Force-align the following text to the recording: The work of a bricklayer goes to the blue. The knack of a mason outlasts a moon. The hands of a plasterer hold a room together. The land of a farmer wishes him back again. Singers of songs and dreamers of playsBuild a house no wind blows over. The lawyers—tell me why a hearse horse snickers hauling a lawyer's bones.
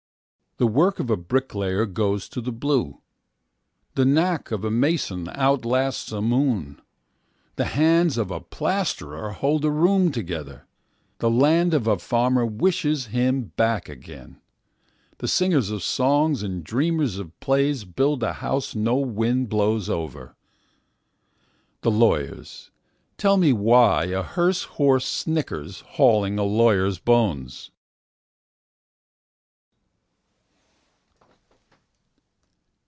The 0.57 0.67
work 0.67 0.99
of 0.99 1.09
a 1.09 1.17
bricklayer 1.17 1.87
goes 1.87 2.29
to 2.29 2.39
the 2.39 2.51
blue. 2.51 3.01
The 3.95 4.05
knack 4.05 4.51
of 4.51 4.63
a 4.63 4.69
mason 4.69 5.27
outlasts 5.33 6.11
a 6.11 6.21
moon. 6.21 6.79
The 7.55 7.65
hands 7.65 8.15
of 8.15 8.29
a 8.29 8.39
plasterer 8.41 9.31
hold 9.31 9.65
a 9.65 9.71
room 9.71 10.11
together. 10.11 10.67
The 11.17 11.31
land 11.31 11.73
of 11.73 11.87
a 11.87 11.97
farmer 11.97 12.45
wishes 12.45 13.07
him 13.07 13.53
back 13.55 13.89
again. 13.89 14.39
Singers 15.25 15.71
of 15.71 15.81
songs 15.81 16.43
and 16.43 16.63
dreamers 16.63 17.17
of 17.17 17.31
playsBuild 17.39 18.21
a 18.21 18.33
house 18.33 18.75
no 18.75 18.97
wind 18.97 19.49
blows 19.49 19.89
over. 19.89 20.35
The 21.81 21.89
lawyers—tell 21.89 23.37
me 23.37 23.51
why 23.51 24.03
a 24.03 24.21
hearse 24.21 24.63
horse 24.65 25.07
snickers 25.07 25.79
hauling 25.93 26.37
a 26.37 26.43
lawyer's 26.43 26.99
bones. 26.99 27.71